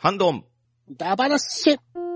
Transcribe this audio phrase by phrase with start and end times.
[0.00, 0.44] ハンドン。
[0.96, 2.07] ダバナッシュ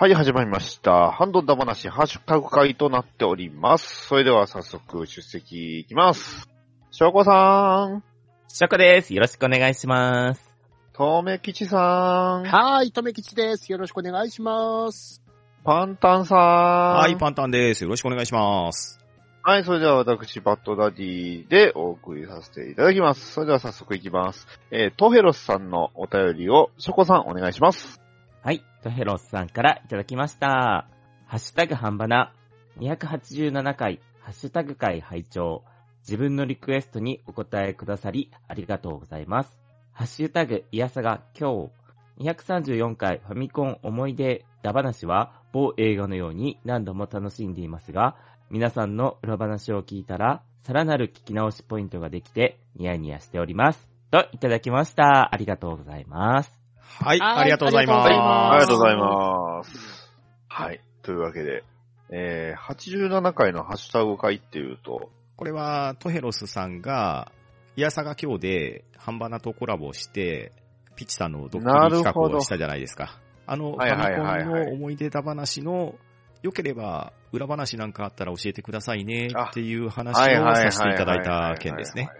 [0.00, 1.12] はい、始まりました。
[1.12, 4.06] ハンドンダ話、ハッシュタグ会となっております。
[4.06, 6.48] それでは早速出席いきます。
[6.90, 8.02] 翔子さん、
[8.48, 9.12] ショコです。
[9.12, 10.56] よろしくお願いします。
[10.94, 13.70] とめきちさん、はーい、とめきちです。
[13.70, 15.22] よろしくお願いします。
[15.64, 16.38] パンタンさん。
[16.38, 17.84] は、はいパンタンです。
[17.84, 18.98] よろしくお願いします。
[19.42, 23.32] はい、それでは私、バッドダディでお送りさせていただきます。
[23.32, 24.46] それでは早速いきます。
[24.70, 28.00] えー、トヘロスさんのお便りを、ショコさんお願いします。
[28.42, 30.88] はい、トヘロスさんからいただきました。
[31.26, 32.32] ハッシュタグ半ばな、
[32.78, 35.62] 287回、ハッシュタグ会拝聴
[36.00, 39.60] 自分のリクエストにお答えくださり、ありがとうございます。
[39.92, 41.70] ハッシュタグ、いやさが今
[42.18, 48.16] 日、234回ファミコン思い出だ話は某映画のように何度も楽しんでいますが、
[48.48, 53.90] 皆さんの裏話を聞いたら、さらなる聞き直しポイントができて、ニヤニヤしております。
[54.10, 55.34] と、いただきました。
[55.34, 56.59] ありがとうございます。
[56.98, 58.06] はい、はいありがとうございます。
[58.06, 60.10] ありがとうございます。
[60.48, 61.64] はい、というわけで、
[62.10, 67.32] えー、87回のハッシュタグ会っていうと、これは、トヘロスさんが、
[67.74, 70.52] イヤサが今日で、ハンバナとコラボして、
[70.96, 73.18] ピッチさんのドッキリ企画をしたじゃないですか。
[73.46, 75.94] あの、フはいはいァミコンの思い出だ話の、
[76.42, 82.10] 良ければ、裏話なんかあったら教えてくださいねっていう話をさせていただいた件ですね。。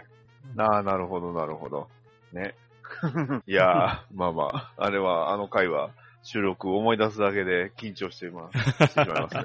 [0.54, 1.88] なあ、なるほど、なるほど。
[2.32, 2.54] ね。
[3.46, 5.90] いやー、まあまあ、あれは、あの回は、
[6.22, 8.58] 収録を思い出すだけで緊張しています。
[8.58, 9.42] してしまいますね。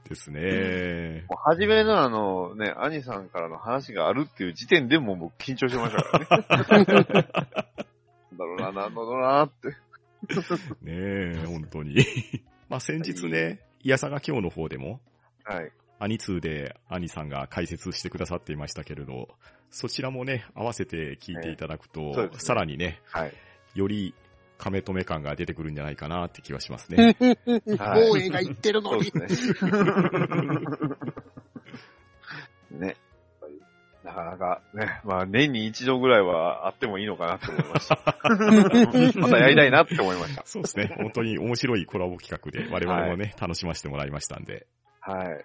[0.08, 1.24] ですね。
[1.28, 6.18] もう初めのあのね、兄さんからの話があるっていう時点でもう僕緊張してましたか
[6.74, 6.86] らね。
[6.88, 9.68] なんだろうな、なんだろうなって。
[10.80, 11.98] ねえ、本当に。
[12.70, 15.00] まあ先日ね、イヤサが今日の方でも、
[15.44, 15.70] はい。
[15.98, 19.28] アニ2でアニさんが解説してくださっていましたけれど、
[19.70, 23.32] そちらもね、合わせて聞いていただくと、ええそうですねさらにね、はい。
[23.74, 24.14] より
[24.58, 27.04] 亀止め感が出てくるんじゃないかなって気はしますね。
[27.04, 27.38] はい
[28.10, 29.12] 某映画言ってるのに。
[29.14, 29.26] ね。
[32.88, 32.96] ね。
[34.04, 37.98] なかなかね、まあ年に一度ぐらいはあってもいいのかなって思いました。
[39.20, 40.42] またやりたいなって思いました。
[40.46, 40.94] そうですね。
[40.96, 44.66] 本当に面白いコラボ企画で、我々もね、楽しませてもらいましたんで。
[45.00, 45.44] はい。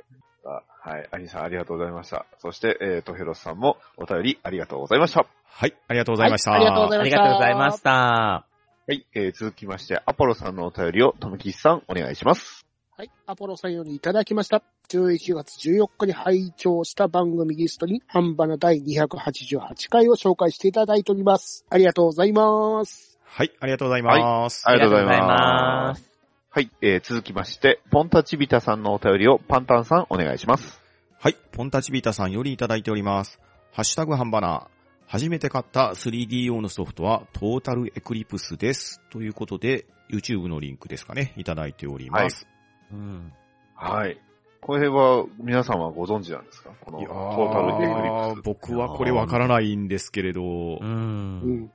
[0.86, 1.08] あはい。
[1.12, 2.26] アニさんありがとうございました。
[2.40, 5.26] そして、えー、トヘロスさんもお便りありがとうございました。
[5.46, 6.52] はい、ありがとうございました。
[6.52, 7.92] はいありがとうございましたありがとうございました。
[7.92, 8.46] は
[8.90, 9.06] い。
[9.14, 12.66] えー、続きまして、アポロさんのお便りを、とめきちさんお願いします。
[12.98, 14.62] はい、アポロさんよりいただきました。
[14.90, 21.66] 11月14日に拝聴した番組リストに、ハンバナ第288回を紹介していただいております。
[21.70, 23.18] ありがとうございます。
[23.24, 24.64] はい、ありがとうございます。
[24.68, 25.88] ありがとうございありがとうございま。
[25.88, 26.13] ます
[26.56, 26.70] はい。
[26.82, 30.84] えー、続きまして、ポンタチビタさんのお便りを、パンタンさんお願いします。
[31.20, 33.40] はい、ポンタチビータさんよりいただいております。
[33.72, 34.68] ハッシュタグハンバナー。
[35.08, 39.02] 初めて買った 3D 用のソフトはトータルエクリプスです。
[39.10, 42.46] ということで、YouTube のリンクですかね、いただいております。
[42.92, 43.34] うん。
[43.74, 44.22] はい。
[44.62, 46.70] これは、皆さんはご存知なんですか？
[46.82, 48.44] この、い、トやータルエクリープス。
[48.44, 50.78] 僕はこれわからないんですけれどう、。
[50.80, 51.72] うんん。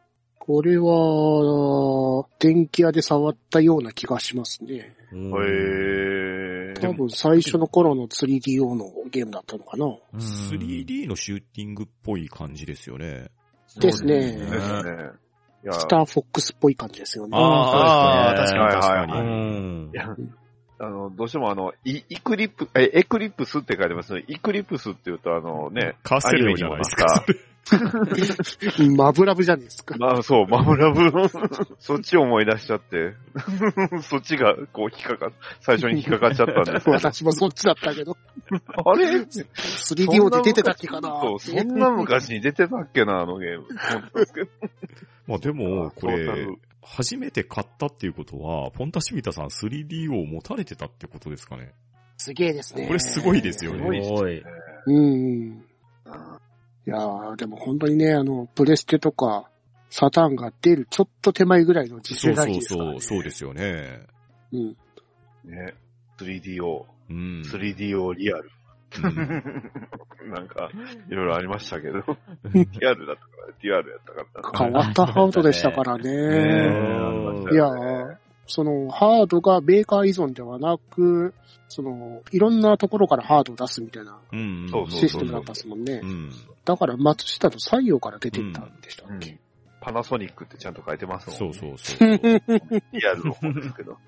[0.48, 4.96] これは、電気屋で触ったような気がしますね。
[5.12, 6.80] うんへー。
[6.80, 9.84] 多分最初の頃の 3D 用のゲームだったのかな。
[9.84, 13.28] うん 3D のシューティングっぽい感じですよね。
[13.78, 14.38] ですね
[15.70, 17.36] スターフォックスっぽい感じですよね。
[17.36, 20.30] ああ、確かに確かに。
[20.80, 24.24] あの、どうしてもあの、イイクリップ、え、エクリプスって書いてますね。
[24.28, 27.26] イクリプスって言うとあのね、カーセルじゃないですか。
[28.96, 29.96] マブラブじゃないですか。
[29.98, 31.28] まあそう、マムラブの、
[31.78, 33.14] そっちを思い出しちゃって、
[34.02, 36.88] そっちがこう引っかか、最初に引っかかっちゃったんです。
[36.88, 38.16] 私もそっちだったけど。
[38.84, 43.66] あれ？3D 用で出てたっけかなそう、そんな昔に出てたっけな、あのゲーム。
[45.26, 46.46] まあでも、これ
[46.82, 51.72] 初めて買ったっていうことは、ポンタシビタさん 3D を持たれてたってことですかね。
[52.16, 52.86] すげえですね。
[52.86, 54.42] これすごいですよねすごいっすすごい。
[54.86, 55.67] うん。
[56.88, 59.50] いやー、でも本当にね、あの、プレステとか、
[59.90, 62.90] サターンが出るちょっと手前ぐらいの次世そうそう代ですから、ね。
[62.92, 64.00] そう、そうですよね。
[64.52, 64.76] うん。
[65.44, 65.74] ね、
[66.18, 67.42] 3DO、うん。
[67.42, 68.50] 3DO リアル。
[69.04, 70.70] うん なんか、
[71.10, 71.98] いろいろありましたけど、
[72.54, 74.66] リアルだったから、リアルやったから。
[74.66, 76.18] 変わったハードでしたからねね。
[77.50, 78.16] えいやー、
[78.48, 81.34] その、ハードがメーカー依存ではなく、
[81.68, 84.68] その、いろんなところからハードを出すみたいなうん。
[84.70, 86.06] そうそうシステムだったんですもんねう。
[86.06, 86.32] ん。
[86.64, 89.38] だから松下と西洋から出てったんでしたっけ、
[89.80, 91.58] パナソニックってちゃんと書いてますもんね。
[91.58, 92.08] そうそうそう。
[92.92, 93.98] リアルの方ですけど。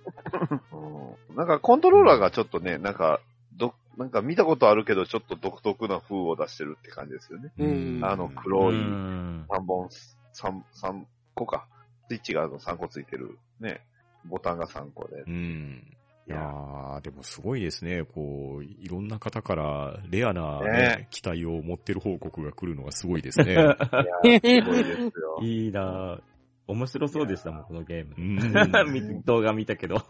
[0.73, 3.21] うんなんかコントローラーがちょっとね、なんか、
[3.57, 7.53] ど、なんか見たことあるけど、ちょっと独特な風を出してるって感じですよね。
[7.59, 9.45] うんあのう黒いん。
[9.49, 9.89] 3本、
[10.33, 11.67] 三三個か。
[12.09, 13.81] スイッチがあの3個ついてる、ね。
[14.25, 15.23] ボタンが3個で。
[15.27, 15.85] うん。
[16.27, 18.05] いいやー、でもすごいですね。
[18.05, 23.55] こう、いろんな方からレアな、ねね機体を持ってる報告が来るのがすごいですね。
[23.55, 25.39] いやーすごいですよ。
[25.43, 26.23] いいなぁ。
[26.69, 28.15] 面白そうでしたもん、このゲーム。
[28.17, 28.37] うん。
[28.93, 30.03] 見動画見たけど。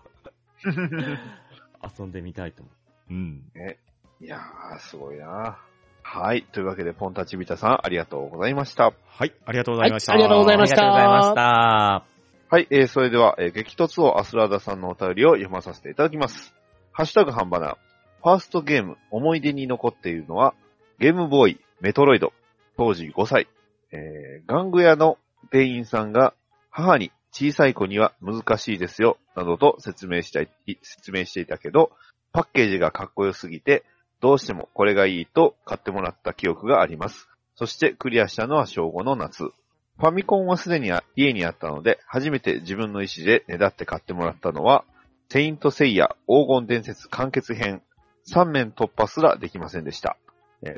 [1.99, 2.71] 遊んでみたいと思
[3.11, 3.43] うん。
[4.21, 5.59] いやー、すごいな
[6.03, 6.43] はい。
[6.53, 8.93] というわけで、ポンタチビタさん、ありがとうございました。
[9.06, 10.13] はい、ありがとうございました。
[10.13, 10.55] はいありがとうございう。
[10.55, 12.19] ありましたがとうございました。
[12.52, 16.52] はい、えー、それでは、えー、激突王アスラーダさんのお便りを読まさせていただきます。
[16.91, 17.76] ハッシュタグハンバナー。
[18.25, 20.55] ファーストゲーム、思い出に残っているのは、
[20.99, 22.32] ゲームボーイ、メトロイド、
[22.76, 23.47] 当時5歳。
[23.93, 25.17] えー、玩具屋の
[25.52, 26.35] 店員さんが、
[26.70, 30.49] 母に小さい子には難しいですよ、などと説明したい、
[30.82, 31.93] 説明していたけど、
[32.32, 33.85] パッケージがかっこよすぎて、
[34.19, 37.29] どうしてもこれがいいと買ってもらった記憶があります。
[37.55, 39.53] そしてクリアしたのは小5の夏。
[40.00, 44.85] ファミコンはすでに家にあったので、初めて自分の意思でねだって買ってもらったのは、
[45.29, 47.82] 聖闘士星矢黄金伝説完結編
[48.26, 50.17] 3面突破すらできませんでした。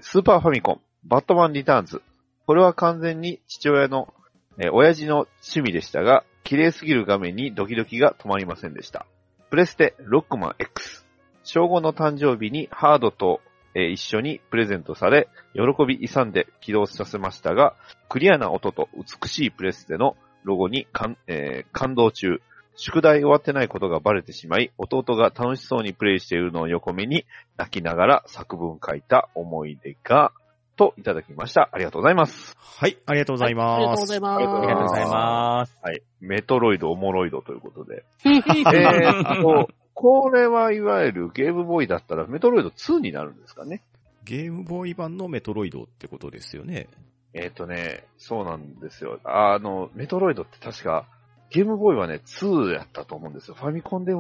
[0.01, 2.03] スーパーファミコン、バットマンリターンズ。
[2.47, 4.13] これは完全に父親の、
[4.59, 9.07] え親父の趣味でしたが、綺麗すぎる画面にドキドキが止まりませんでした。
[9.51, 11.07] プレステロックマン X。
[11.45, 13.41] 小5の誕生日にハードと、
[13.75, 17.75] えー一緒にプレゼントされ、喜び勇んで起動させましたが、
[18.09, 22.41] クリアな音と美しいプレステのロゴに感,、えー感動中、
[22.77, 27.27] 宿題終わってないことがバレてしまい、弟が楽しそうにプレイしているのを横目に
[27.57, 30.33] 泣きながら作文書いた思い出が、
[30.77, 31.69] といただきました。
[31.73, 32.57] ありがとうございます。
[32.59, 33.77] はい、ありがとうございます。
[33.77, 34.37] ありがとうございます。
[34.37, 35.79] ありがとうございますありがとうございます。
[35.83, 36.03] はい。
[36.21, 38.05] メトロイド、オモロイドということで。
[38.19, 38.29] す。
[38.29, 43.83] えーっと、これはいわゆるゲームボーイだったらメトロイド2になるんですかね。
[44.25, 46.89] ゲームボーイ版のメトロイドってことですよね。
[47.35, 49.19] えーっとね、そうなんですよ。
[49.25, 51.07] あの、メトロイドって確か、
[51.51, 53.55] ゲームボーイはね、2やったと思うんですよ。
[53.55, 54.17] ファミコンで1、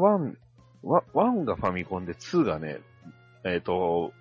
[0.82, 2.80] わ1がファミコンで2がね、
[3.44, 4.12] えーっと、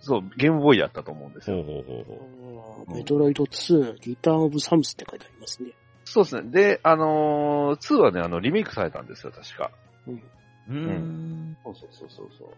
[0.00, 1.62] そう、ゲームボーイやったと思うんですよ。
[1.62, 2.94] ほうほうほうほう。
[2.94, 5.70] メトロイド2、リターンオブサムスって書いてありますね。
[6.04, 6.50] そうですね。
[6.50, 9.70] で、あのー、2はね、あの、リメイクされたんですよ、確か。
[10.06, 10.22] うん。
[10.68, 11.56] うーん。
[11.64, 12.48] そうそうそうそうそう。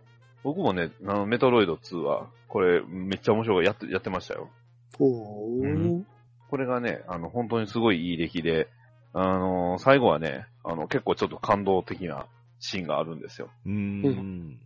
[0.42, 3.64] 僕もね、あの、メトロイド2は、これ、めっちゃ面白い。
[3.66, 4.50] やって、やってましたよ。
[4.98, 6.04] おー。
[6.48, 8.68] これがね、あの、本当にすごいいい出来で、
[9.12, 12.26] あのー最後はね、あの、結構ちょっと感動的な
[12.60, 13.50] シーンがあるんですよ。
[13.64, 14.58] うーん。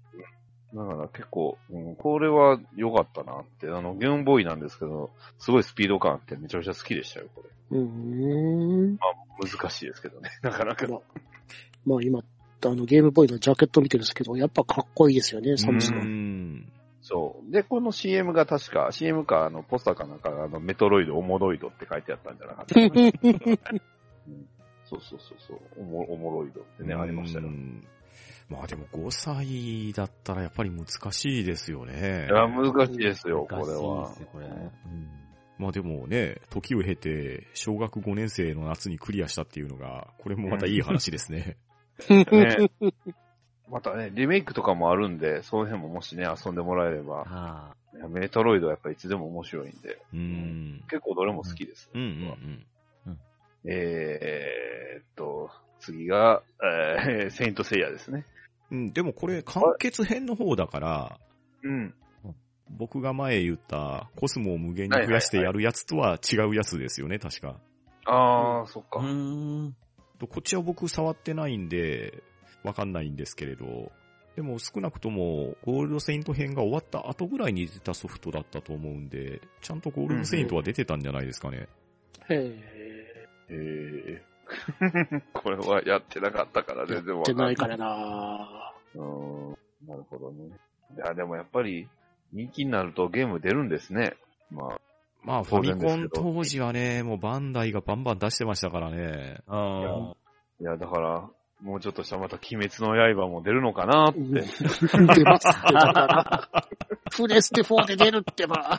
[0.74, 7.78] だから結構、うん、これは良かったなって、あの、ゲームボーイなんですけど、すごいスピード感あってめちゃめちゃ好きでしたよ、これ。
[7.78, 8.98] うーん。
[9.40, 10.86] 難しいですけどね、なかなか。
[10.86, 11.00] まあ、
[11.86, 12.22] まあ今、
[12.68, 16.04] あの、ゲームボーイのジャケット見てるんですけど、やっぱかっこいいですよね、サムスうーが。
[16.04, 16.72] ん。
[17.02, 17.52] そう。
[17.52, 23.80] で、この CM が確か、CM か、あの、ポスターかなんかが、あの、メトロイド、オモロイドって書いてあったんじゃなかったかな
[24.84, 25.58] そうそうそうそう。
[25.78, 27.46] おも、おもろいドってね、ありましたよ。
[27.46, 27.86] いうん
[28.48, 32.26] まあでも5歳だったらやっぱり難しいですよね。
[32.28, 34.14] や、難しいですよ、こ難しいれはで。
[34.16, 34.46] すね、これ。
[34.46, 35.20] うん
[35.60, 41.58] まあでもね、時を経て、小学5年生の夏にクリアしたっていうのが、これもまたいい話ですね。
[42.08, 42.70] ね。
[43.68, 50.84] またね、リメイクとかもあるんで、その辺ももしね、遊んでもらえれば、はいやメトロイドはやっぱいつでも面白いんで、うーん。
[50.88, 51.90] 結構どれも好きです。
[51.92, 52.66] うんうん
[53.06, 53.18] うん。
[53.64, 58.24] えーっと、次が、えー、セイントセイヤですね。
[58.70, 61.18] うん、でもこれ完結編の方だから、
[61.62, 61.94] うん。
[62.70, 67.56] 僕が前言ったコスモを無限に増やしてやるやつとは違うやつですよね、確か。
[68.06, 69.00] あー、そっか。
[69.00, 69.06] うー
[69.68, 69.76] ん。
[70.20, 72.22] とこっちは僕触ってないんで、
[72.62, 73.90] わかんないんですけれど、
[74.36, 81.68] でも少なくともゴールドセイント編が終わった後ぐらいに出たソフトだったと思うんで、ちゃんとゴールドセイントは出てたんじゃないですかね。
[82.28, 82.58] へ
[83.48, 86.92] えー、 これはやってなかったからえ。
[86.92, 87.56] や全然わってかんないい。
[87.56, 90.50] なからなうーん、なるほどね。
[90.96, 91.88] いや、でもやっぱり、
[92.32, 94.16] 人気になるとゲーム出るんですね。
[94.50, 94.79] まあ、
[95.22, 99.38] まあファミコン当時はね、もうバンダイがバンバン出してましたからね。
[99.46, 100.14] あ
[100.60, 101.28] いや、だから、
[101.62, 104.20] もうちょっとしたらまた鬼滅の刃も出るのかなって。
[104.20, 106.50] うん出ますって、だから。
[107.12, 108.78] プレステ4で出るってば。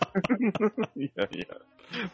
[0.95, 1.45] いやいや、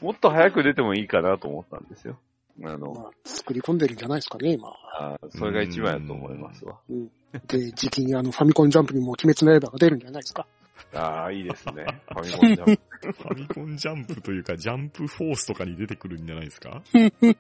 [0.02, 2.18] もっと早く出てもいいかなと思ったんですよ。
[2.64, 4.70] あの、まあ、作り込んでるんじゃないですかね、今。
[5.00, 6.80] あそれが一番やと思いますわ。
[6.90, 7.12] うん。
[7.48, 10.48] で、時期にあの、ファミコンジャンプにも鬼滅の刃が出るんじゃないですか。
[10.94, 11.86] ああ、いいですね。
[12.14, 13.12] ファミコンジャンプ。
[13.12, 16.82] ファミコンジャンプというか、ジャンプフォースとかに出てくるんじゃないですか？
[16.94, 17.36] 出て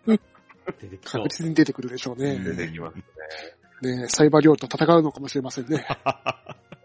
[0.97, 1.29] きそう確。
[1.29, 2.39] 実に出てくるでしょうね。
[2.39, 3.03] 出てきますね。
[3.81, 5.85] ねサイバーリョウと戦うのかもしれませんね。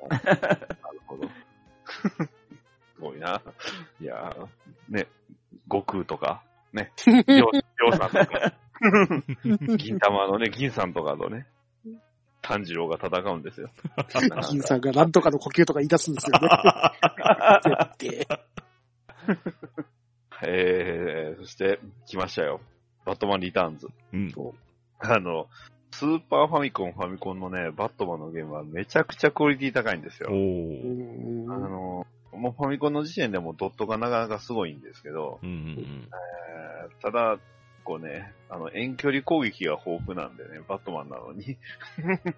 [0.08, 1.28] なるほど。
[1.28, 3.42] すごいな。
[4.00, 4.46] いやー
[4.88, 5.08] ね、
[5.64, 6.42] 悟空とか、
[6.72, 8.54] ね、りょうりょうさんとか、
[9.76, 11.46] 銀玉のね、銀さんとかとね、
[12.42, 13.70] 炭治郎が戦うんですよ。
[14.50, 16.48] 銀さんがなんとかの呼吸とか言い出すんですよね。
[17.98, 18.38] 絶対
[20.44, 22.60] えー、そして、来ましたよ。
[23.04, 23.88] バットマンリターンズ。
[24.12, 24.32] うん。
[24.98, 25.46] あの、
[25.92, 30.30] スーパーファミコン、ファミコンのね、バットマンのゲームはめちゃくちゃクオリティ高いんですよ。
[30.30, 37.38] あんの、もうファミコンの時点でもドットがなかなかすごいんですけど、うんうんえーただ、
[37.84, 41.56] こうね、あの、遠距離攻撃が豊富なんでね、バットマンなのに、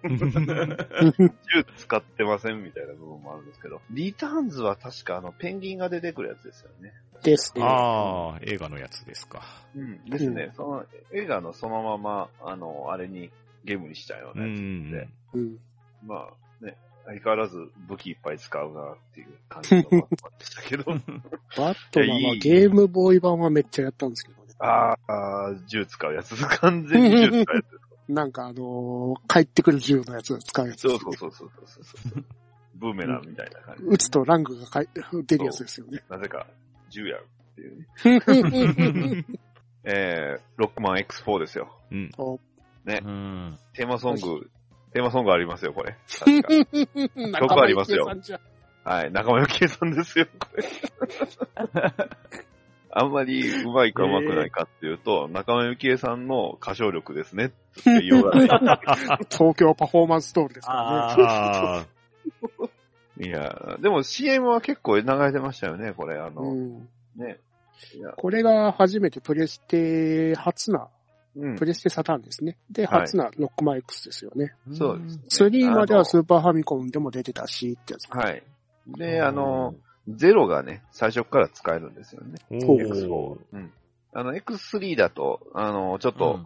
[0.03, 1.27] うん。
[1.53, 6.93] 銃使ってませんみたいな部分もあるんですけど、リターンズは確かあの、ペンギンが出てくるやつですよね。
[7.23, 7.63] ですね。
[7.63, 9.41] ああ、映画のやつですか。
[9.75, 10.05] うん。
[10.05, 10.51] ですね。
[10.55, 13.31] その、映画のそのまま、あの、あれに、
[13.65, 15.57] ゲームにしたよううなやつんで、うん。
[16.05, 16.29] ま
[16.61, 20.07] あね、相変わらず武器いっぱい使うなっていう感じのバットマン
[20.39, 20.83] でしたけど、
[21.57, 24.44] バットマンはゲームボーイ版はめっちゃやったんですけどね。
[24.59, 28.11] あーあー、銃使うやつ、 完全に銃使うやつ。
[28.11, 32.23] なんかあのー帰ってくる銃のやつ使うやつそうそうそうそうそうそう。
[32.75, 33.83] ブーメランみたいな感じ。
[33.85, 34.87] 撃つとラングがかい
[35.25, 36.03] 出るやつですよね。
[36.09, 36.45] なぜか、
[36.89, 37.77] 銃やるっていう
[39.17, 39.25] ね。
[39.87, 41.79] えー、ロックマン X4 ですよ。
[41.91, 42.11] うん。
[42.85, 43.59] うん。
[43.73, 44.49] テーマソング、
[44.93, 45.95] テーマソングありますよ、これ。
[46.07, 48.07] 曲ありますよ
[48.83, 50.63] はい、仲間由紀恵さんですよ、これ。
[52.97, 58.79] あんまりうまいかうまくないかっていうと、仲間由紀恵さんの歌唱力ですね、って言いようがない。
[59.29, 61.23] 東京パフォーマンスストーリーですからね。
[61.27, 62.67] ああ、
[63.21, 66.17] いや、でも CM は結構流れてましたよね、これ。
[66.17, 66.87] あの、うん
[67.17, 67.39] ね。
[68.15, 70.87] これが初めてプレステ初な、
[71.35, 71.65] うんプ。
[71.65, 72.55] レステサターンですね。
[72.71, 74.53] で、はい初なロックマン X ですよね。
[74.71, 75.43] そうです。
[75.43, 78.07] 3まではスーパーファミコンでも出てたし、ってやつ。
[78.09, 78.41] はい。
[78.87, 79.75] で、あの、
[80.07, 82.37] ゼロがね、最初から使えるんですよね。
[82.51, 83.69] おそうー。
[84.13, 86.39] あの、X3 だと、あの、ちょっと、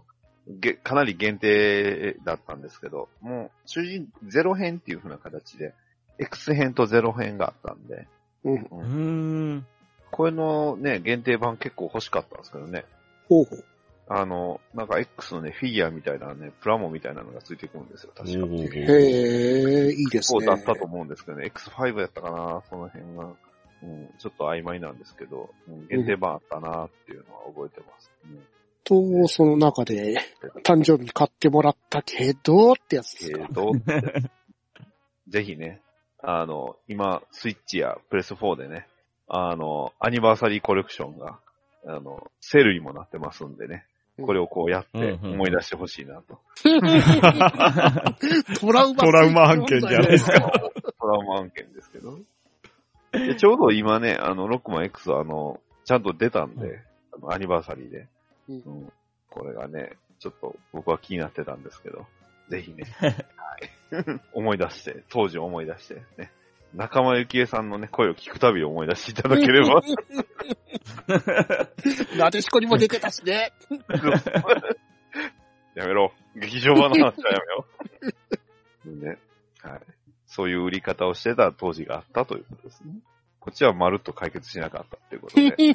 [0.47, 5.73] げかなり限定だったんですけど、もう、主人、ゼロ編っていう風な形で、
[6.17, 8.07] X 編とゼロ編があったんで、
[8.43, 8.67] うん。
[8.71, 8.79] うん。
[8.79, 9.65] うん。
[10.11, 12.85] これのね、限定版結構欲しかったんですけどね。
[13.27, 13.63] ほうほう。
[14.11, 18.31] あの、なんか X のね、フィギュアみたいなね、プラモみたいなのがついてくるんですよ、確か。
[18.33, 20.39] へえ、いいですね。
[20.39, 23.35] そうだったと思うんですけどね、X5 やったかな、その辺が。
[23.81, 28.11] うん、ちょっと曖昧なんですけど、うん、限定版あったなっていうのは覚えてます。
[28.25, 28.39] うん
[28.85, 30.17] と、その中で、
[30.63, 33.47] 誕生日に買ってもらったけど、ってやつですか？
[33.47, 33.71] けど、
[35.27, 35.81] ぜひね、
[36.23, 38.87] あの、今、スイッチやプレス4でね、
[39.27, 41.39] あの、アニバーサリーコレクションが、
[41.85, 43.85] あの、セールにもなってますんでね、
[44.21, 46.39] これをこうやって思い出してほしいなと。
[48.59, 49.03] トラウマ。
[49.03, 50.39] トラウマ案件じゃないですか。
[50.99, 52.17] トラウマ案件ですけど。
[53.11, 56.81] でちょうど今ね、あの、ロックマン X はあの、ちゃんと出たんで、
[57.13, 58.07] あのアニバーサリーで、
[58.47, 58.93] うんうん
[59.31, 62.07] これがね、ちょっと僕は気になってたんですけど、
[62.49, 63.15] ぜひね、 はい、
[64.33, 66.31] 思い出して、当時を思い出して、ね、
[66.73, 69.81] 仲間由紀恵さんのね、声を聞くたび思い出していただければ、
[72.17, 73.53] なでしこにも出てたしね。
[75.75, 76.11] やめろ。
[76.35, 77.65] 劇場版の話はやめよ
[78.85, 78.89] う。
[79.05, 79.17] ね。
[79.61, 79.81] はい。
[80.29, 82.93] そういう売り方をしてた当時があったということですね。
[83.39, 85.51] こっちはまるっと解決しなかったということで。
[85.51, 85.71] 激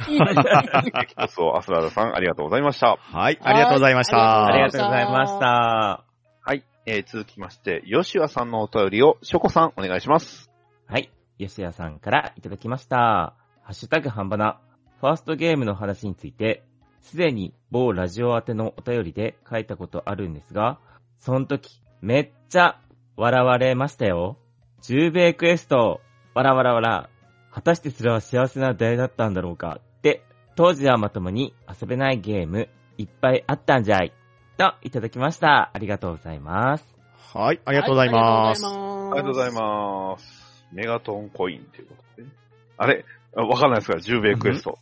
[1.16, 2.96] 突をアスラーダさん、ありがとうございました。
[3.00, 4.46] はい、ありがとうございました。
[4.46, 6.04] ありがとうございました。
[6.40, 6.62] はい。
[6.86, 10.50] えー、続きまして、吉谷さんのお便りを、ショコさん、お願いします。
[10.86, 11.10] はい。
[11.38, 13.34] 吉谷さんからいただきました。
[13.62, 14.60] ハッシュタグ半ばな。
[15.00, 16.62] ファーストゲームの話について、
[17.00, 20.78] すでに某ラジオ宛てのお便りで書いたことあるんですが、
[21.18, 22.78] その時、めっちゃ
[23.16, 24.38] 笑われましたよ。
[24.84, 26.02] 10米クエスト、
[26.34, 27.08] わらわらわら。
[27.50, 29.80] 果たしてそれは幸せな出会いだったんだろうか。
[29.80, 30.22] って、
[30.56, 34.12] 当時はまともに遊べないゲーム、いっぱいあったんじゃい。
[34.58, 35.70] と、いただきました。
[35.72, 36.86] ありがとうございます。
[37.32, 38.66] はい、ありがとうございます。
[38.66, 38.68] あ
[39.14, 40.66] りがとうございます。
[40.70, 42.34] メガトンコインということでね。
[42.76, 43.06] あれ？
[43.34, 44.78] あわかんないですから、10米クエスト。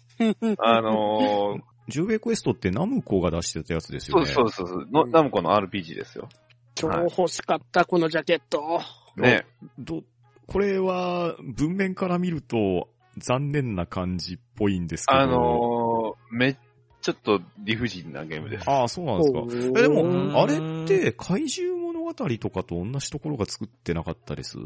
[0.58, 4.26] あのー、ジューベクエストってナムコが出してたやつですよね。
[4.26, 6.28] そうそうそうそうの、ナムコの RPG ですよ。
[6.74, 8.80] 超欲しかった、このジャケット。
[9.16, 9.46] ね。
[9.78, 10.02] ど、
[10.46, 12.88] これは文面から見ると
[13.18, 15.20] 残念な感じっぽいんですけど。
[15.20, 16.56] あのー、めっ
[17.00, 18.70] ちょっと理不尽なゲームです。
[18.70, 19.40] ああ、そうなんですか。
[19.40, 24.56] おえ、ーでうも、あれんって、怪獣物語とかと同じところが作ってなかったです？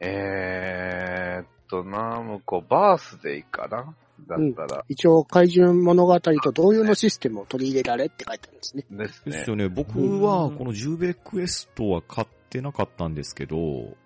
[0.00, 3.94] えーっと、ナムコバースデイかな？
[4.28, 8.84] だったら、一応、怪獣物語と同様のシステムを取り入れられって書いてあるんですね。
[8.90, 9.50] ですねです。
[9.50, 9.68] よね。
[9.68, 13.96] 僕は、このジューベクエストは買ってなかったんですけど、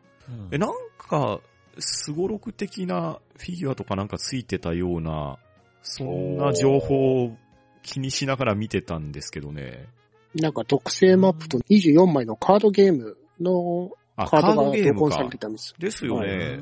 [0.50, 1.40] え、なんか、
[1.78, 5.38] すごろく的なフィギュアとかなんかついてたような、
[5.82, 7.36] そんな情報を
[7.82, 9.86] 気にしながら見てたんですけどね。
[10.34, 15.38] なんか特製マップと24枚のカードゲームのあ、カードがカードゲームか同梱されて。
[15.38, 15.74] たんです。
[15.78, 16.60] ですよね。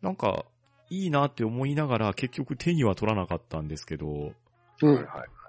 [0.00, 0.44] なんか、
[0.90, 4.32] いいなって思いながら結局手には取らなかったんですけど、
[4.82, 4.94] うん。
[4.94, 5.41] はいはい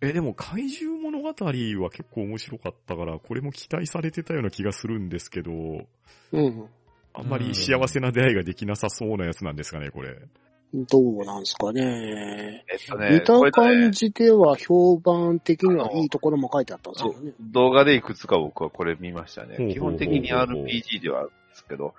[0.00, 5.52] え、でも怪獣物語は結構面白かったから、これも期待されてたような気がするんですけど、
[6.32, 6.68] うん。
[7.14, 10.16] あんまり幸せな出会いができなさそうなやつなんですかね、これ。
[10.72, 12.64] どうなんですかね。
[12.70, 17.32] えっとね、見た感ね、じでは評判的にはいいところも書いてあったんですけどね。
[17.40, 19.66] 動画でいくつか僕はこれ見ましたねほうほうほう。
[19.66, 21.94] ほう基本的に RPG ではあるんですけど、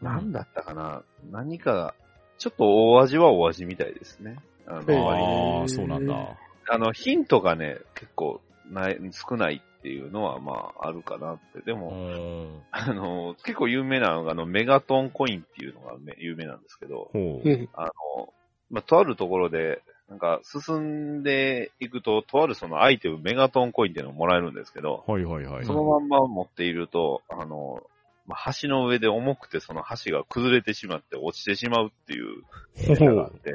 [0.00, 1.94] なんだったかな何かが、
[2.38, 4.38] ちょっと大味は大味みたいですね。
[4.66, 6.36] ああ、そうなんだ。
[6.68, 8.40] あの、ヒントがね、結構
[8.70, 11.60] ない、少ないっていうのはまああるかなって。
[11.60, 12.62] でうも、ん。
[12.70, 17.10] あの、結構有名なのがあの、メガトンコインっていうのがめ有名なんですけど。
[17.74, 18.32] あの、
[18.70, 25.64] まあ、とあるところで、なんか、進んでいくと、とあるそのアイテム、メガトンコインっていうのをもらえるんですけど、はいはいはい。
[25.64, 27.82] そのまんま持っていると、あの、
[28.26, 32.42] まあ、橋の上で重くてその橋が崩れてしまって落ちてしまうっていう
[32.88, 33.52] ネタがあって、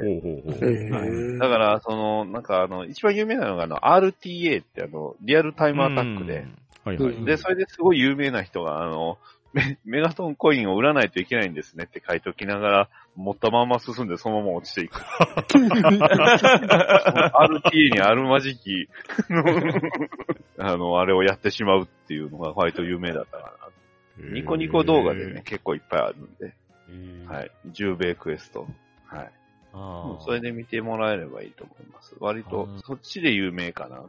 [1.38, 6.58] だから、その、なんかあの、一番有名なのがあの、RTA ってあの、リアルタイムアタックでうん、。
[6.84, 7.14] はいはい。
[7.14, 9.18] うんで、それですごい有名な人が、あの、
[9.52, 15.00] メメガトンコインを売らないといけないんですねって書いておきながら、持ったまま進んでそのまま落ちていく。
[15.02, 18.88] RTA にあるまじき
[19.28, 19.44] の、
[20.58, 23.69] あの、あれをやってしまうっていうのが割と有名だったかな。
[24.32, 26.54] ニコニコ動画でね、結構いっぱいあるんで、
[27.26, 27.50] はい。
[27.72, 28.66] 10米クエスト。
[29.06, 29.32] はい。
[29.72, 30.22] ああ。
[30.24, 32.14] それで見てもらえればいいと思います。
[32.20, 34.04] 割とうん、そっちで有名かな。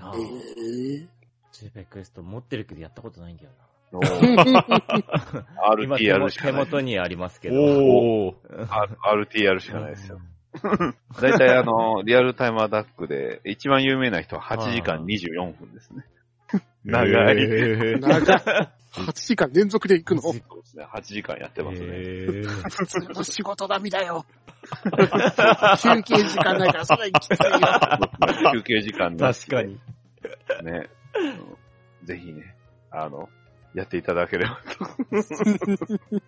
[0.00, 0.20] ああへ。
[0.20, 1.06] ー
[1.52, 3.64] ジュベクエスト持ってるけどやったことないんだよな。
[3.92, 4.00] の
[5.80, 6.52] 今 RT 手も手やるしかない。
[6.64, 7.62] 元にありますけど。
[7.62, 8.34] おー。
[8.68, 10.20] R- RT やるしかないですよ。
[11.20, 16.04] だいたいあの、リアルタイムアタックで、一番有名な人は8時間24分ですね。
[16.84, 18.00] 長い。
[18.00, 18.72] 長い。
[18.92, 20.22] 8時間連続で行くの？
[20.22, 20.84] そうですね。
[20.84, 21.86] 8時間やってますね。
[21.88, 24.24] へー普通の仕事並みだよ。
[25.78, 27.42] 休憩時間ないから、それはきつい
[28.44, 28.52] よ。
[28.52, 29.80] 休憩時間なし確かに。
[30.62, 30.88] ね。
[31.16, 32.54] うんぜひね、
[32.90, 33.30] あの、
[33.74, 34.84] やっていただければと。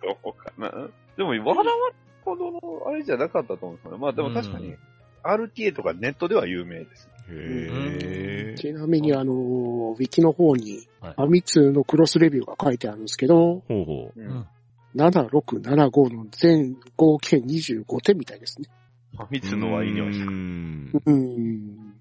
[0.01, 0.89] どうかな。
[1.15, 1.91] でも、わらわ
[2.25, 3.97] ほどのあれじゃなかったと思うんですよね。
[3.99, 4.77] まあでも確かに、うん
[5.23, 7.09] RTA とかネットでは有名です。
[7.29, 14.19] へーちなみに、あの、ウィキの方に、はいファミ通のクロスレビューが書いてあるんですけど、ほうほう。
[14.19, 14.21] う。
[14.21, 14.47] うんん。
[14.95, 18.67] 7675の全合計25点みたいですね。
[19.15, 21.93] ファミ通のはいいにはしうーんうん。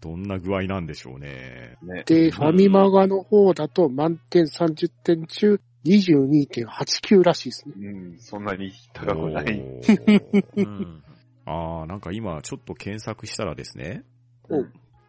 [0.00, 1.76] どんな具合なんでしょうね。
[1.82, 2.04] ね。
[2.06, 7.74] で、ファミマガの方だと満点30点中22.89らしいですね。
[7.76, 9.60] うん、そんなに高くない。
[9.60, 11.02] おーうん。
[11.44, 14.11] ああ、なんか今ちょっと検索したらですね、お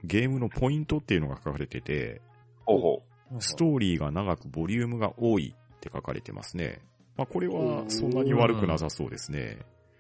[0.04, 2.22] ゲームのポイントっていうのが書かれてて、
[2.66, 3.04] ほうほ
[3.40, 6.82] ストーリーが長くボリュームが多いって書かれてますね。
[7.18, 9.60] まあこれはそんなに悪くなさそうですね。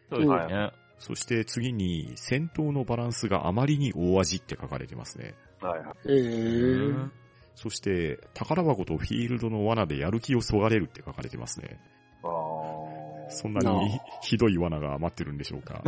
[0.09, 0.71] そうですね。
[0.99, 5.35] そして次に戦闘のバランスがあまりに大味って書かれてますね。
[5.61, 5.65] う。
[5.65, 5.95] はいはい。
[6.05, 7.09] えー、
[7.55, 11.79] そして宝箱とフィールドの罠でやる気をそがれるって書かれてますね。
[12.23, 15.81] あーそんなにひどい罠が待ってるんでしょうか。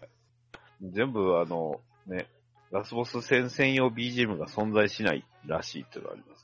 [0.82, 2.26] 全部あの、ね、
[2.74, 6.36] ラスボス戦専用 BGM が存在しないらしいっていうのがありま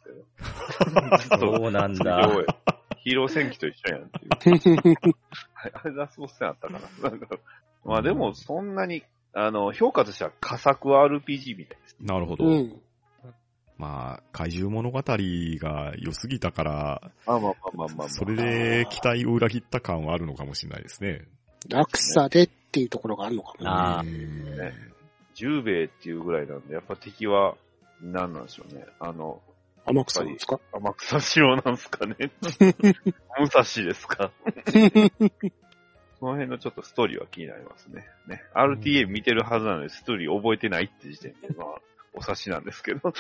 [1.19, 1.51] すけど。
[1.61, 2.25] そうなんすだ。
[2.25, 2.47] ごい。
[3.03, 4.95] ヒーロー戦記と一緒やんっていう。
[5.55, 7.11] は いあれラスボス戦あったかな。
[7.11, 7.37] なんか
[7.85, 11.97] まあでもそんなに、あの、評価としては佳作 RPG みたいです。
[12.01, 12.45] なるほど。
[12.45, 12.81] うん。
[13.77, 18.09] まあ、怪獣物語が良すぎたから、まあまあまあまあまあ、まあ。
[18.09, 21.27] それで期待を裏切った感はあるのかもしれないですね。
[21.69, 24.91] 落差でっていうところがあるのかもね。
[25.49, 27.57] あーうんね10兵衛っていうぐらいなんで、やっぱ敵は、
[28.03, 28.87] 何なんでしょうね。
[28.99, 29.41] あの、
[29.87, 30.61] 天草ですか？
[30.73, 32.17] 天草城なんすかね。
[33.39, 34.31] 武蔵ですか。
[36.19, 38.07] その辺のちょっとストーリーは気になりますね。
[38.27, 38.43] ね。
[38.55, 41.67] RTA 見てるはずなので、ストーリー覚えてないって時点で、まあ、
[42.13, 43.13] お察しなんですけど。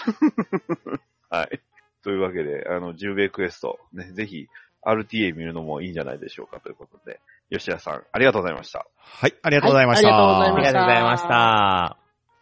[1.31, 1.61] はい。
[2.03, 4.49] というわけで、あの、10米クエスト、ね、ぜひ、
[4.83, 8.87] RTA 見るのもいいんじゃないでしょうかということで、吉田さん、ありがとうございました。
[8.99, 10.09] はい、ありがとうございました。
[10.09, 12.00] はいありがとうございましたありがとうございました。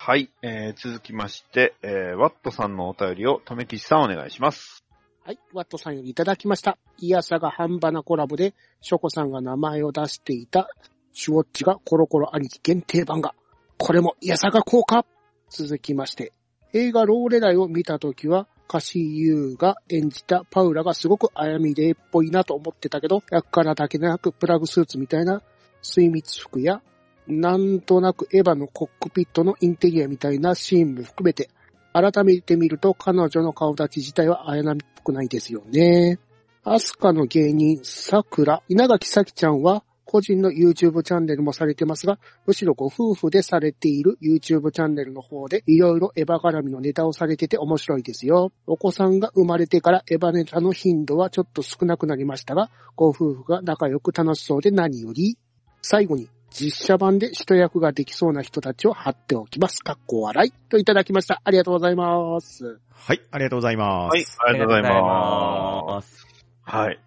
[0.08, 4.82] はい、えー、続きまして、えー、ワットさんのお便りを、とめきちさんお願いします。
[5.22, 6.78] はい、ワットさんよりいただきました。
[6.96, 10.70] イヤサが半端なコラボで、ショコさんが名前を出していた、
[11.12, 13.34] シュウォッチがコロコロ兄貴限定版が。
[13.76, 15.04] これもイヤサが効果
[15.50, 16.32] 続きまして、
[16.72, 25.42] 映画ローレライを見たときは、カシーユーが演じたパウラがすごくあやみ霊っぽいなと思ってたけど、役からだけでなくプラグスーツみたいな
[25.82, 26.80] 水密服や、
[27.28, 31.50] なんとなくエヴァのコックピットのインテリアみたいなシーンも含めて、
[31.92, 36.18] 改めて見ると彼女の顔立ち自体は綾波っぽくないですよね。
[36.64, 48.50] アスカの芸人、桜、稲垣咲ちゃんは個人の YouTube チャンネルもされてますが、むしろご夫婦でされている YouTube チャンネルの方でいろいろエヴァ絡みのネタをされてて面白いですよ。
[48.66, 55.36] お子さんが生まれてからエヴァネタの頻度はちょっと少なくなりましたが、ご夫婦が仲良く楽しそうで何より。
[55.82, 59.82] 最後に、実写版で一役ができそうな人たちを貼っておきます。
[59.82, 60.52] かっこ笑い。
[60.68, 61.40] といただきました。
[61.44, 62.80] ありがとうございます。
[62.90, 64.38] はい、ありがとうございます。
[64.40, 66.16] はい、ありがとうございます。
[66.16, 66.26] す。
[66.62, 67.00] はい。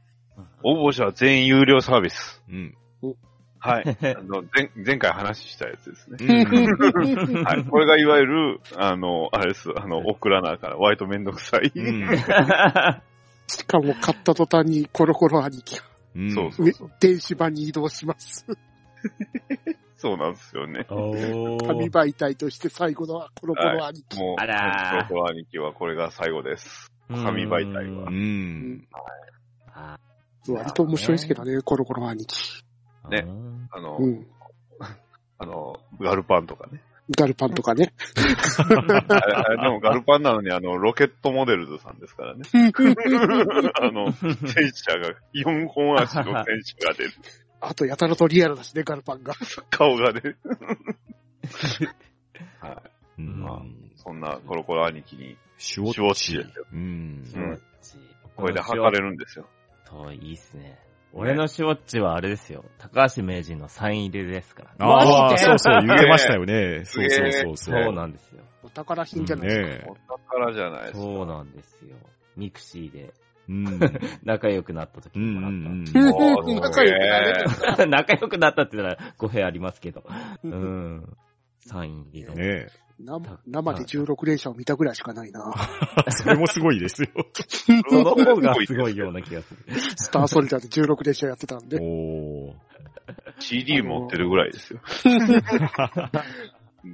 [0.63, 2.43] 応募者は全員有料サービス。
[2.49, 2.75] うん。
[3.63, 3.97] はい。
[4.17, 6.17] あの、前、前回話したやつですね。
[6.19, 7.43] うん。
[7.45, 7.63] はい。
[7.63, 9.69] これがいわゆる、あの、あれです。
[9.75, 11.71] あの、オクラナーから割とめんどくさい。
[11.73, 12.09] うん。
[13.47, 16.91] しかも買った途端にコロコロ兄貴がうんそうそうそう。
[16.99, 18.45] 電子版に移動します。
[19.97, 20.85] そうなんですよね。
[20.89, 21.91] お紙ー。
[21.91, 24.19] 媒体として最後のコロコロ兄貴。
[24.19, 26.91] もう、あらーコロコロ兄貴はこれが最後です。
[27.07, 28.11] 紙媒体はう。
[28.11, 28.87] ん。
[29.73, 29.99] あ
[30.47, 32.63] 割と面白いですけどね、コロコロ兄貴。
[33.09, 34.27] ねうんあの、うん。
[35.37, 36.81] あの、ガルパンとかね。
[37.15, 37.93] ガルパンとかね。
[38.15, 42.43] でもガルパンなのにあの、ロケットモデルズさんですからね。
[43.81, 47.11] あの、戦車が、4本足の戦車が出る。
[47.61, 49.33] あと、やたらとリアルだしね、ガルパンが。
[49.69, 50.37] 顔が出る。
[52.59, 52.71] は
[53.17, 53.21] い。
[53.21, 53.61] うんまあ
[53.95, 55.95] そんなコロコロ兄貴に、シュウォッチ。
[55.95, 56.79] シュウォッチですようん。
[56.79, 57.61] うん
[58.35, 59.45] これで測れるんですよ。
[59.85, 60.79] と、いいっすね。
[61.13, 62.63] 俺のシュウォッチはあれですよ。
[62.79, 64.87] 高橋名人のサイン入れですから。
[64.87, 66.85] ああ、そうそう、言ってましたよね。
[66.85, 67.83] そうそうそうそう。
[67.83, 68.43] そうなんですよ。
[68.63, 69.67] お宝品じゃないですか。
[69.67, 70.99] ねえお宝じゃないですか。
[70.99, 71.95] そうなんですよ。
[72.37, 73.13] ミクシーで
[73.49, 73.79] うん。
[74.23, 75.99] 仲良くなった時うんにもらった。
[75.99, 76.13] うんうん。
[76.13, 80.03] おー仲良くなれす 仲良くなったって言ったら語弊ありますけど。
[80.43, 81.17] うん。
[81.59, 82.33] サイン入りの。
[82.35, 82.67] ね
[83.03, 85.53] 生生で16連射を見たぐらいしかないな。
[86.07, 86.11] え。
[86.11, 87.09] それもすごいですよ。
[87.89, 89.59] その方がすごいような気がする。
[89.95, 91.77] スターソルジャーで16連射やってたんで。
[91.81, 92.53] おー。
[93.39, 94.79] CD 持ってるぐらいですよ。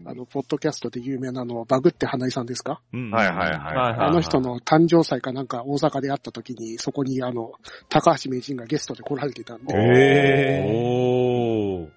[0.05, 2.81] あの、ポッドキャストで有名なのはバグって花井さんですか？
[2.93, 3.57] うんはいはいはい
[3.99, 7.53] あの人の誕生祭かなんか大阪で会った時に、そこにあの、
[7.89, 11.89] 高橋名人がゲストで来られてたんで、へおー。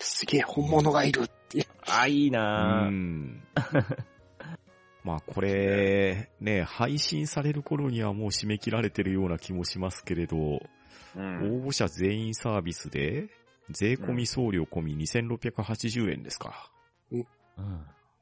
[0.00, 1.64] すげえ本物がいるっていう。
[1.88, 2.90] あ、いいうなぁ。
[2.90, 3.42] ん。
[5.04, 11.62] まあこれ、ね、配信される頃にはもう締め切られてるような気もしますけれど、うん。
[11.62, 13.28] 応募者全員サービスで、
[13.70, 16.70] 税込み送料込み2680円ですか。
[17.12, 17.26] うん。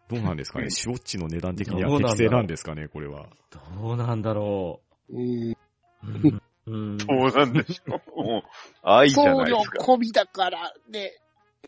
[0.09, 3.27] どうなんですかね、シュウォッチの値段的には適正なんですかね、これは。
[3.51, 5.19] どうなんだろう。
[5.19, 5.53] ん。
[5.53, 5.57] う。
[6.03, 6.43] うん。
[6.67, 6.99] うん。
[7.01, 7.53] そうなん。
[7.53, 8.23] でしょう。
[8.23, 8.43] もう、
[8.83, 9.85] 愛じゃ送料ないですか。
[9.85, 11.13] 込みだからね、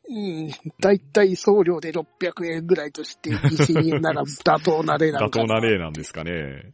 [0.08, 0.50] うん、
[0.80, 5.92] だいたい送料で600円ぐらいとして、2000円なら妥当な例な妥のか当な例なん。
[5.92, 6.72] ですかね。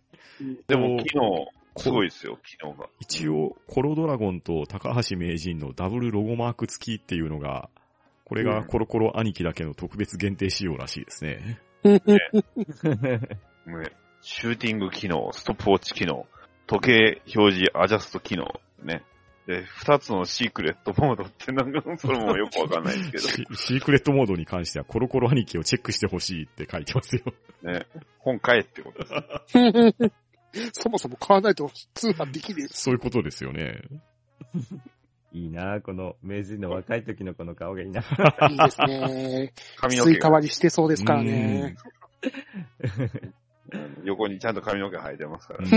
[0.66, 2.88] でも、機能、すごいですよ、機能が。
[3.00, 7.70] 一応、コロドラゴンと高橋名人のダブルロゴマーク付きっていうのが、
[8.24, 11.60] これがコロコロ兄貴だけの特別限定仕様らしいですね。
[11.84, 12.00] ね、
[14.20, 16.26] シューティング機能、ストップウォッチ機能、
[16.66, 19.02] 時計表示アジャスト機能、ね。
[19.46, 27.22] で、二つのシークレットモードってなんか、 それもよくわかんないですけシシークレットモードに関してはコロコロ兄貴をチェックしてほしいって書いてますよ。
[27.62, 27.86] ど、ね。
[28.18, 30.12] 本買えってことで
[30.52, 30.72] す。
[30.82, 32.68] そもそも買わないと通販できねえ。
[32.68, 33.82] そういうことですよね。
[35.32, 38.00] いいなぁ、この名人の若い時のこの顔がいいな。
[38.50, 39.52] いいですね。
[39.76, 41.76] 髪の毛がスイカ割りしてそうですからね。
[42.22, 43.32] うん
[44.04, 45.68] 横にちゃんと髪の毛生えてますから、うん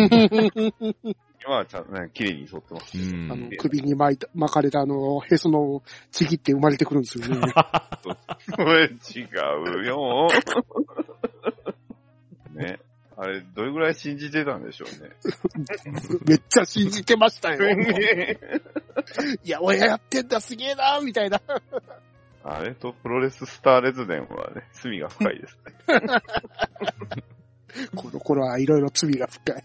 [1.46, 2.98] 今はちゃんとね、綺麗に剃ってます。
[2.98, 7.54] うんあの、首に巻いた、巻かれたあの、へそのちぎって生まれてくるんですよね。
[8.54, 9.28] それ違
[9.82, 10.28] うよ。
[12.54, 12.80] ね。
[13.18, 15.12] あれ、どれぐらい信じてたんでしょうね。
[16.28, 17.60] めっちゃ信じてましたよ。
[19.44, 21.42] いや、親やってんだ、すげえな、みたいな。
[22.44, 25.74] あれとプロレススターレズデンはね、罪が深いですね。
[27.96, 29.64] この頃はいろいろ罪が深い。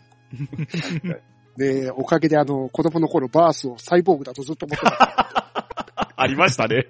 [1.57, 6.13] で、おかげであの、子供の頃バースをサイボーグだとずっと思ってました。
[6.17, 6.87] ありましたね。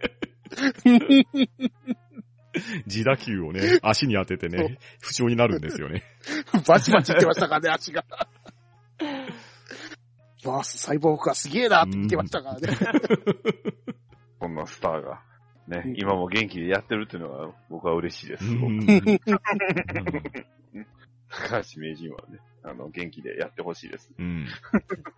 [2.86, 6.02] 自打球をね、足に当ててね、不調になるんですよね。
[6.66, 8.04] バチバチ言ってましたからね、足が。
[10.44, 12.68] バースサイボーグがすげえなって言ってましたからね。
[14.38, 15.22] こんなスターが、
[15.68, 18.44] ねうん、今も元気でやってるっていうのは僕は嬉しいです。
[18.44, 18.86] うすごくん
[21.28, 24.10] 高橋名人はね、あの、元気でやってほしいです。
[24.18, 24.46] うん。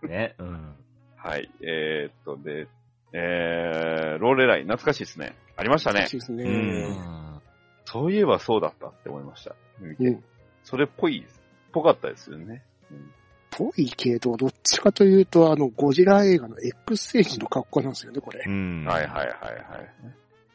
[0.03, 0.35] ね。
[0.37, 0.75] うん。
[1.15, 1.49] はい。
[1.61, 2.67] えー、っと、で、
[3.13, 5.35] えー、ローレライン、懐かしいですね。
[5.57, 6.13] ありましたね欲し。
[6.13, 6.43] いですうね。
[6.43, 7.41] ん
[7.85, 9.55] そういえばそうだったって思いました。
[9.81, 10.23] うん。
[10.63, 11.25] それっぽい、
[11.71, 12.63] ぽかったですよね。
[12.91, 13.11] うん
[13.55, 18.49] ぽいけど、どっちかというと、あの、ゴジラ映画の X ステージの格好なんですよね、これう。
[18.49, 18.85] ん。
[18.85, 19.33] はいはいはいはい。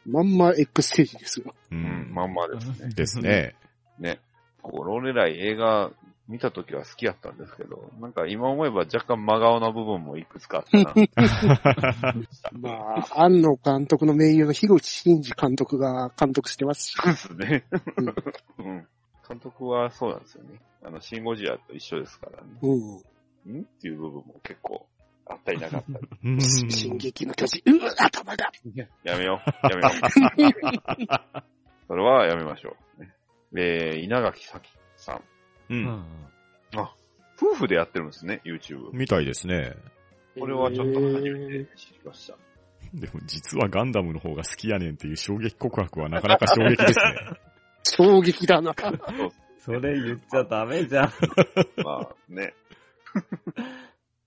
[0.05, 1.53] まんま X ステージですよ。
[1.71, 2.13] ううん、ん。
[2.13, 2.89] まんまですね。
[2.93, 3.55] ですね。
[3.99, 4.19] ね。
[4.61, 5.91] こうローレライ映画
[6.27, 12.13] 見た時は好きやったんですけど、なんか今思えば若干真顔な部分もいくつかあったな。
[12.53, 16.95] まあ、庵野監督の名誉の樋口真嗣監督が監督してますし。
[17.03, 17.63] ですね。
[17.97, 18.13] うん
[18.63, 18.87] うん。
[19.29, 20.59] 監督はそうなんですよね。
[20.83, 22.47] あの、シンゴジラと一緒ですからね。
[22.63, 23.59] うん。
[23.59, 23.61] ん？
[23.61, 24.87] っていう部分も結構
[25.27, 26.07] あったりなかったり。
[26.23, 28.51] うん進撃の巨人、うわ、頭が。
[29.03, 29.67] やめよう。
[29.69, 31.31] やめよう。
[31.87, 33.03] それはやめましょう。
[33.03, 33.13] ね、
[33.55, 35.17] えー、稲垣咲さん。
[35.17, 35.21] う。
[35.69, 36.05] うんん。
[37.41, 38.91] 夫婦でやってるんですね、YouTube。
[38.93, 39.75] みたいですね。
[40.37, 42.37] これはちょっと初めて知りました。
[42.93, 47.39] でも実はガンダムの方が好きやねんっていう衝撃告白はなかなか衝撃ですね。
[47.99, 48.73] 衝撃だな。
[49.59, 51.11] それ言っちゃダメじゃん。
[51.83, 52.53] まあね。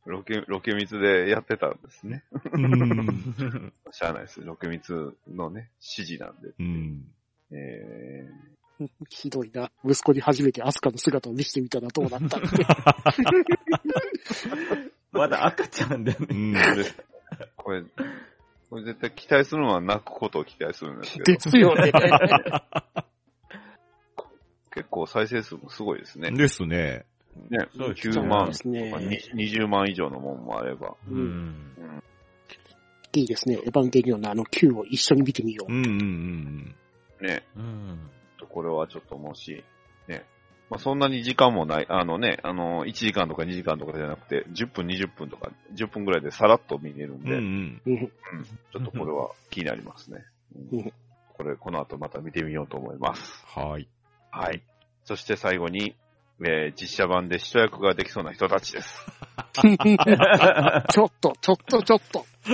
[0.04, 2.22] ロケ、ロケ密でやってたんですね。
[2.52, 3.72] うん。
[3.90, 4.44] しゃあないです。
[4.44, 6.50] ロケ密のね、指示なんで。
[6.58, 7.06] うん。
[7.50, 8.28] え
[9.08, 9.72] ひどいな。
[9.84, 12.48] 息子に初めてアスカの姿を見せてみたらどうなったって。
[15.12, 16.26] まだ赤ちゃんだよね。
[16.28, 16.54] うん。
[16.56, 16.84] ー、で
[17.56, 17.84] これ、
[18.68, 21.92] これ絶対期待するのは泣くことを期待するんですけでど、すよね。
[24.74, 26.30] 結構再生数もすごいですね。
[26.30, 27.04] ですね。
[27.48, 28.68] ね、そうです9万とか
[29.00, 30.96] に20万以上のもんもあれば。
[31.08, 31.14] う。
[31.14, 32.02] うん
[33.14, 33.56] いいですね。
[33.56, 35.72] エヴァンゲリオンのあの Q を一緒に見てみよう。
[35.72, 36.74] うんうんうん
[37.20, 38.10] ね、うん。
[38.48, 39.62] これはちょっともし、
[40.08, 40.24] ね、
[40.70, 47.24] まあ、そんなに時間もない、あのね、あの、1時間とか2時間とかじゃなくて、10分、20分とか、10分ぐらいでさらっと見れるんうん。
[47.24, 48.12] で、うんうん。
[48.72, 50.24] ちょっとこれは気になりますね。
[50.72, 50.92] うんうん
[51.34, 53.44] これ、この後また見てみようと思います。
[53.56, 53.70] うん。
[53.70, 53.88] はい。
[54.32, 54.62] はい。
[55.04, 55.94] そして最後に、
[56.40, 59.06] えー実写版で一役ができそうな人たちです。
[59.54, 62.24] ちょっと、ちょっと、ちょっと。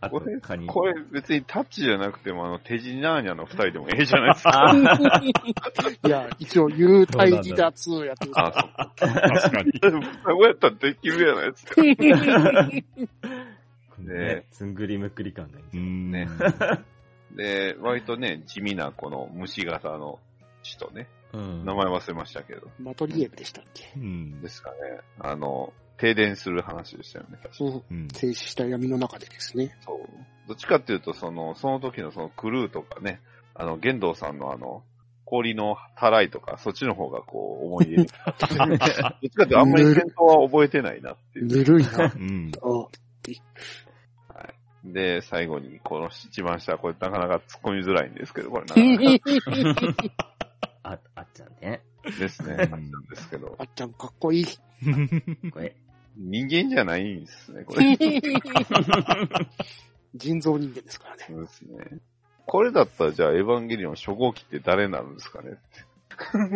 [0.00, 0.66] あと、カニ。
[0.66, 4.70] これ別にタッチじゃなくても、あの、テジナーニャの二人でもええじゃないですか。
[4.70, 4.74] あ
[6.08, 8.32] いや、一応、幽体離脱やってる。
[8.34, 8.92] あ、そっか。
[8.96, 9.72] 確かに。
[9.80, 9.92] そう
[10.44, 11.82] やったらできるやないですか。
[13.98, 15.64] ね、つんぐりむっくり感がいい。
[15.72, 16.10] うん。
[16.10, 16.28] ね
[17.34, 20.18] で、割とね、地味なこの虫型の
[20.62, 21.64] 人ね、うん。
[21.64, 23.92] 名前忘れましたけど、マトリエムでしたっけ？
[23.96, 24.48] うんで。
[24.48, 24.76] すかね、
[25.18, 27.96] あの、停電する話でしたよね、確かうん。
[28.02, 28.08] うん。
[28.08, 29.76] 静止した闇の中でですね。
[29.84, 29.98] そう。
[30.48, 33.20] どっちかっていうと、その、その時のそのクルーとかね、
[33.54, 34.82] あの、玄道さんのあの、
[35.24, 38.06] 氷のたらいとか、そっちの方がこう、思い出に。
[38.06, 38.64] どっちか
[39.08, 41.46] っていうと、あんまり戦闘は覚えてないなっていう。
[41.46, 42.12] ぬるいな。
[42.14, 42.52] うん。
[42.62, 42.88] あ
[44.84, 48.98] で、最後に、この一番下、これなかなか突っ込みづらいんですけど、これなかな
[49.74, 49.80] か
[50.84, 51.82] あ、あっちゃんね。
[52.18, 54.46] ですね、なんですけどあ、っちゃんかっこいい。
[55.50, 55.74] これ。
[56.16, 57.96] 人間じゃないんですね、これ。
[60.14, 61.24] 人造人間ですからね。
[61.28, 61.98] そうですね。
[62.46, 65.56] これだったら、じゃあ、エヴァンゲリオン初号機って誰になるんですかね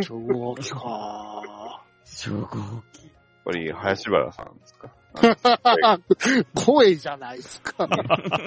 [0.02, 1.82] 超合気か。
[2.04, 2.46] 初号
[2.92, 3.06] 機。
[3.06, 4.90] やっぱり、林原さんですか？
[6.54, 7.88] 声じゃないですか。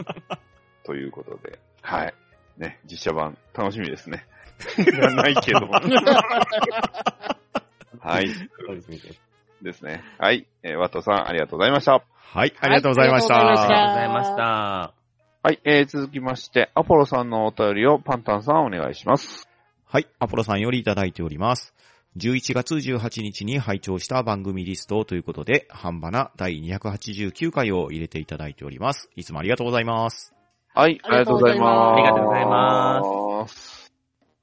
[0.84, 2.14] ということで、はい。
[2.58, 4.26] ね、実写版、楽しみですね。
[4.78, 5.68] いらないけど。
[8.00, 8.28] はい。
[8.28, 8.34] で
[8.82, 9.00] すね。
[9.62, 10.04] ですね。
[10.18, 10.48] はい。
[10.64, 12.04] えー、ワットさん、ありがとうございました。
[12.16, 13.36] はい、ありがとうございました。
[13.36, 14.94] ありがとうございました。
[15.44, 15.60] はい。
[15.66, 19.50] えー、続きまして、アポロさんのお便りをパンタンさんお願いします。
[19.86, 21.74] はい、アポロさんよりいただいております。
[22.17, 29.10] 11月18日に拝聴した番組リストということで、半ばな第289回を入れていただいております。
[29.15, 30.34] いつもありがとうございます。
[30.74, 31.00] はい。
[31.04, 31.95] ありがとうございます。
[31.95, 33.91] ありがとうございます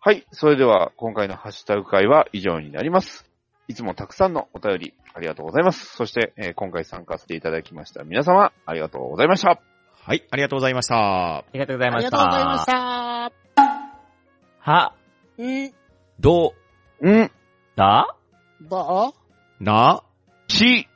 [0.00, 0.26] はい。
[0.32, 3.28] それでは、今回のハッシュタグ会は以上になります。
[3.68, 5.94] いつもたくさんのお便りありがとうございます。
[5.94, 9.60] そして、えー今回参加していただきました皆様、ありがとうございました。
[10.00, 11.38] はい、ありがとうございました。
[11.38, 12.16] ありがとうございありました。
[12.16, 13.32] がとうございました。
[14.60, 14.94] は、
[15.38, 15.74] ん
[16.18, 16.54] ど、
[17.04, 17.30] ん、
[17.78, 18.16] だ
[18.58, 19.12] ば
[19.60, 20.02] な、
[20.48, 20.88] し、